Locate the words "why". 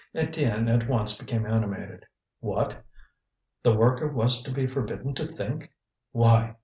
6.11-6.55